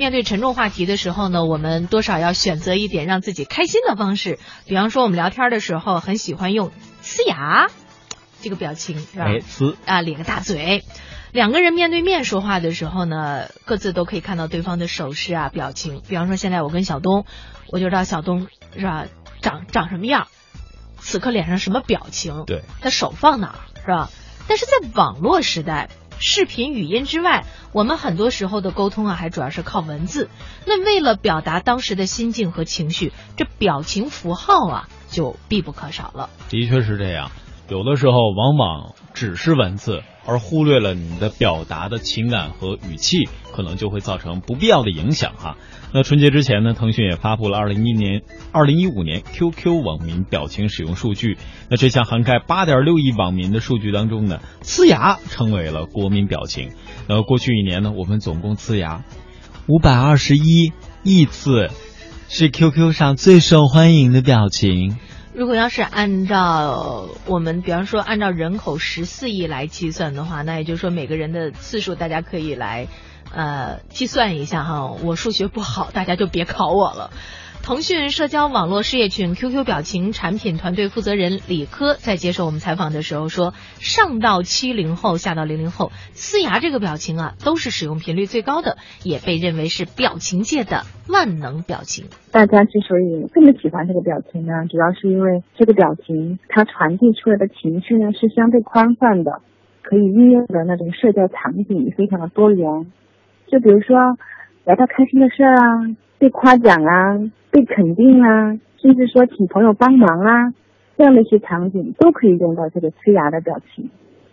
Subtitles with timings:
[0.00, 4.38] 面对沉重话题的时候呢，我们多少要选择一点让自己开心的方式。
[4.64, 6.70] 比方说，我们聊天的时候很喜欢用
[7.02, 7.66] 呲牙
[8.40, 9.26] 这个表情，是吧？
[9.26, 10.86] 哎，呲啊，咧个大嘴。
[11.32, 16.00] 两个人面对面说话的时候呢，各自都可以看到对方的手势啊、表情。
[16.08, 17.26] 比方说，现在我跟小东，
[17.70, 19.04] 我就知道小东是吧，
[19.42, 20.28] 长长什么样，
[20.98, 24.08] 此刻脸上什么表情，对，他手放哪儿，是吧？
[24.48, 25.90] 但是在网络时代，
[26.20, 30.28] 视频、语音之外，我们很多时候的沟通啊，还主要是靠文字。
[30.66, 36.28] 那为了表达当时的心境和情绪，这表情符号啊，就必不可少了。
[36.50, 37.30] 的确是这样，
[37.70, 40.02] 有的时候往往只是文字。
[40.30, 45.56] 而忽略了你的表达的情感和语气，可能就会造成不必要的影响哈。
[45.92, 51.36] 那春节之前呢，腾讯也发布了二零一年、二零一五年 QQ 网民表情使用数据。
[51.68, 56.70] 那这项涵盖八点六亿网民的数据当中呢，呲牙成为了国民表情。
[57.08, 59.02] 那过去一年呢，我们总共呲牙
[59.66, 61.70] 五百二十一亿次，
[62.28, 64.96] 是 QQ 上最受欢迎的表情。
[65.32, 72.88] 如果要是按照我们，比方说按照人口十四亿来计算的话，那也就是说每个人的次数，大家可以来
[73.32, 74.86] 呃计算一下哈。
[75.04, 77.12] 我数学不好，大家就别考我了。
[77.62, 92.06] 腾讯社交网络事业群 QQ 表情产品团队负责人李科在接受我们采访的时候说：“上到七零后，下到零零后，呲牙这个表情啊，都是使用频率最高的，也被认为是表情界的万能表情。
[92.32, 99.42] 大家之所以这么喜欢这个表情呢，主要是因为这个表情它传递出来的情绪呢是相对宽泛的，
[99.82, 102.90] 可以运用的那种社交场景非常的多元。
[103.46, 103.94] 就比如说
[104.64, 107.18] 聊到开心的事儿啊。”被夸奖啊，
[107.50, 110.52] 被肯定啊，甚至说请朋友帮忙啊，
[110.98, 113.88] 这样的一些场景都可以用到这个呲牙的表情，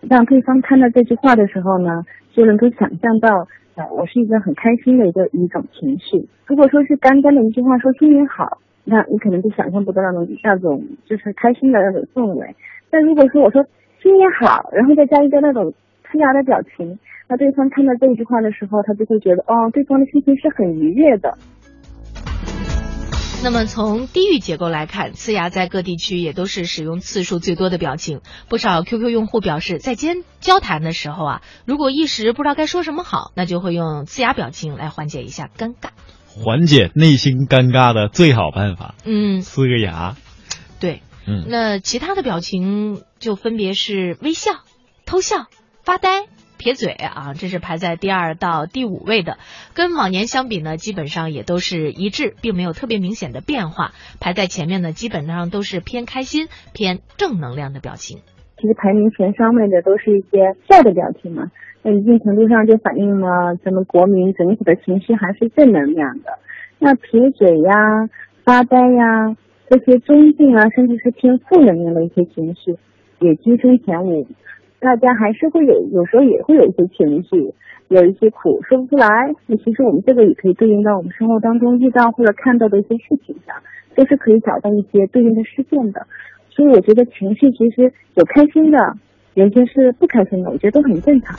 [0.00, 6.28] 让对方看到这句话的时候呢，就能够想象到，呃，我是一个很开心的一个一种情绪。
[6.46, 12.56] 如果说是干干的一句话说新年好，那你可能就想象不到那种那种就是开心的那种氛围。
[12.90, 13.64] 但如果说我说
[14.02, 15.72] 新年好，然后再加一个那种
[16.10, 16.98] 呲牙的表情，
[17.28, 21.32] 那对方看到这句话的时候，他就会觉得哦，对方的心情是很愉悦的。
[23.40, 28.20] 那么从地域结构来看，呲牙在各地区也都是使用次数最多的表情。
[28.48, 35.90] 不少 QQ 用户表示，在间交谈的时候啊，如果一时不知道该说什么好，那就会用呲牙表情来缓解一下尴尬，
[36.26, 38.96] 缓解内心尴尬的最好办法。
[39.04, 40.16] 嗯，呲个牙。
[40.80, 44.50] 对，嗯，那其他的表情就分别是微笑、
[45.06, 45.46] 偷笑、
[45.84, 46.26] 发呆。
[46.58, 49.38] 撇嘴啊，这是排在第二到第五位的，
[49.74, 53.92] 跟往年相比呢，基本上也都是一致，并没有特别明显的变化。
[54.20, 58.18] 排在前面呢，基本上都是偏开心、偏正能量的表情。
[58.60, 61.50] 其实排名前三位的都是一些笑的表情嘛，
[61.82, 66.38] 那一定程度上就反映了咱们国民整体的情绪还是正能量的。
[66.80, 68.10] 那撇嘴呀、
[68.44, 69.36] 发呆呀
[69.70, 72.76] 这些中性啊，甚至是偏负能量的一些情绪，
[73.20, 74.26] 也跻身前五。
[74.80, 77.52] 大家还是会有，有时候也会有一些情绪，
[77.88, 79.08] 有一些苦说不出来。
[79.46, 83.56] 那其实我们这个也可以对应到我们生活当中遇到或者看到的一些事情上，
[83.96, 86.06] 都是可以找到一些对应的事件的。
[86.48, 88.78] 所以我觉得情绪其实有开心的，
[89.34, 91.36] 有些是不开心的，我觉得都很正常。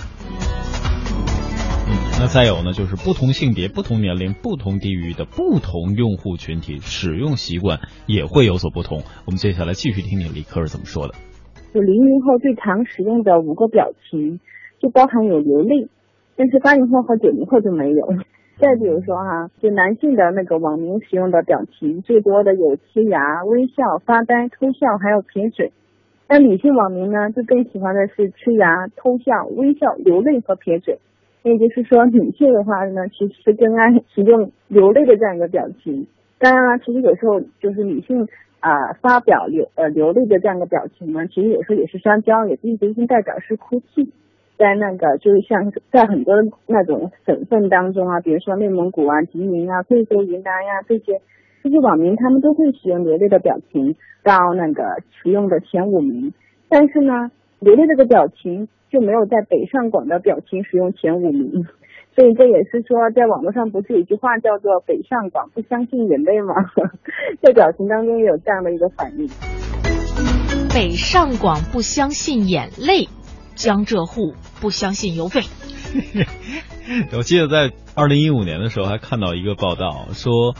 [1.87, 8.99] 嗯，那再有呢，就是不同性别、不同年龄、不同地域的不同用户群体使用习惯也会有所不同。
[9.25, 11.15] 我们接下来继续听听李科是怎么说的。
[11.71, 14.39] 就零零后最常使用的五个表情，
[14.79, 15.87] 就包含有流泪，
[16.35, 18.07] 但是八零后和九零后就没有。
[18.57, 25.71] 再比如说哈，就男性的那个网民使用的表情最多的有呲牙、微笑、发呆、偷笑，还有撇嘴。
[26.27, 30.97] 那女性网民呢，就更喜欢的是呲牙、偷笑、微笑、流泪和撇嘴。
[31.43, 36.07] 也就是说，女性的话呢，其实更爱使用流泪的这样一个表情。
[36.39, 38.27] 当然了，其实有时候就是女性。
[38.59, 44.11] 啊，发表流呃流泪的这样的表情呢，其实有时候也是相交，也并不一定代表是哭泣。
[44.57, 46.35] 在那个就是像在很多
[46.67, 51.21] 那种省份当中啊，比如说内蒙古啊、吉林啊、贵州、云南呀这些
[51.63, 56.33] 这些网民，他们都会使用流泪的表情到那个使用的前五名。
[56.67, 61.65] 但是呢，流泪这个表情就没有在北上广的表情使用前五名。
[62.19, 66.53] 所以这也是说，在网络上不是有一句话叫做“北上广不相信眼泪”吗？
[67.41, 69.25] 在表情当中也有这样的一个反应。
[70.67, 73.07] 北上广不相信眼泪，
[73.55, 75.43] 江浙沪不相信邮费。
[77.17, 80.55] 我记得在二零一五年的时候还看到一个报道说，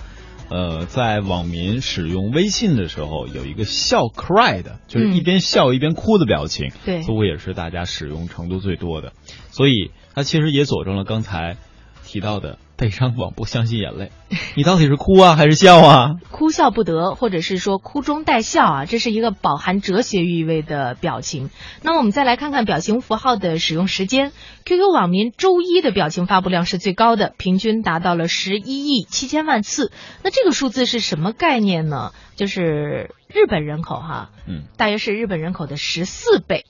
[0.49, 9.13] 呃，在网民使用微信的时候，有一个笑 cry 的，就是一边笑一边哭的表情，对，似乎也是大家使用程度最多的。
[9.51, 9.91] 所以。
[10.15, 11.55] 它其实也佐证了刚才
[12.03, 14.09] 提到的悲伤广不，相信眼泪。
[14.55, 16.15] 你到底是哭啊还是笑啊？
[16.31, 21.49] 哭笑不得，或者是说哭中带笑啊，这是一个饱含哲学意味的表情。
[21.83, 24.31] 那么我们再来看看表情符号的使用时间。
[24.63, 29.91] QQ 网民周一的表情发布量是最高的，平均达到了十一亿七千万次。
[30.23, 32.13] 那这个数字是什么概念呢？
[32.37, 36.63] 就是日本人口哈，嗯，大约是日本人口的十四倍。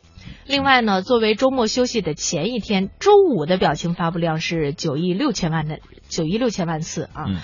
[0.49, 7.25] 另外呢，作为周末休息的前一天，周五的表情发布量是九亿六千万的九亿六千万次啊。
[7.27, 7.37] 嗯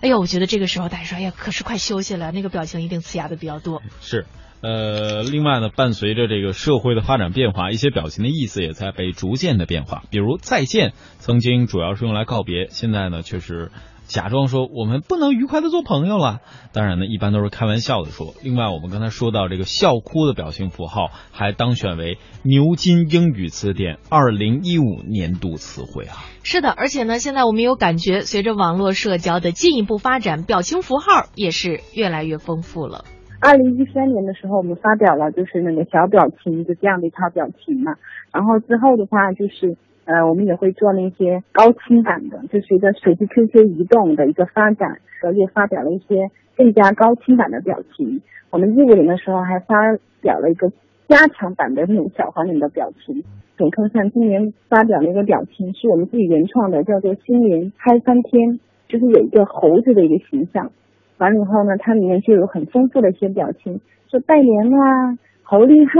[0.00, 3.82] 哎呦，我觉得这个时候大家说，哎呀，可是快休息了，那个表情一定呲牙的比较多。
[4.00, 4.26] 是，
[4.60, 10.04] 呃，另外呢，伴随着这个社会的发展变化，一些表情的意思也在被逐渐的变化。
[10.10, 13.72] 比如再见，曾经主要是用来告别，现在呢却是
[14.08, 16.40] 假装说我们不能愉快的做朋友了。
[16.72, 18.32] 当然呢，一般都是开玩笑的说。
[18.42, 26.24] 另外，我们刚才说到这个笑哭的表情符号，还当选为牛津英语词典二零一五年度词汇啊。
[26.42, 33.04] 是的，而且呢，现在我们有感觉，随着网络社交的进一步发展，表情符号也是越来越丰富了。
[33.40, 37.92] 二零一三年的时候，我们发表了就是那个小表情就这样的一套表情嘛。
[38.32, 39.76] 然后之后的话，就是
[40.08, 48.22] 呃，我们也会做那些高清版的，就随着手机 QQ 移动的一个发展，呃，也发表了一些更加高清版的表情。
[48.48, 49.74] 我们一五年的时候还发
[50.22, 50.72] 表了一个
[51.08, 53.22] 加强版的那种小黄脸的表情。
[53.58, 58.58] 总科上今年发表了一个表情，是我们自己原创的，叫做“新年嗨翻天”，
[58.88, 60.70] 就是有一个猴子的一个形象。
[61.18, 63.78] 完了以后呢，它里面就有很丰富的一些表情，
[64.10, 65.92] 说拜年啦，好厉害，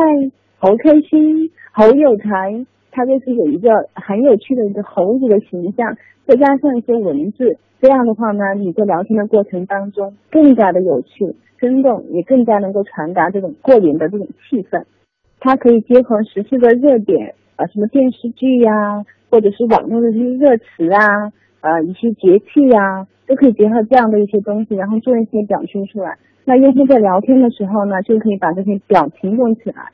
[0.57, 2.65] 好开心，好有才。
[2.99, 5.97] 它就是有一个很有趣的一个猴子的形象，
[6.27, 14.83] 再加上一些文字，这样的话呢，你在聊天的过程当中更加的有趣、生动，也更加能够传达这种过年的这种气氛。
[15.39, 21.31] 它可以结合时事的热点，啊，什么电视剧呀、或者是网络的这些热词啊，
[21.61, 26.19] 呃，一些节气呀、都可以结合这样的一些东西，然后做一些表情出来。
[26.45, 29.85] 那用户在聊天的时候呢，就可以把这些表情用起来，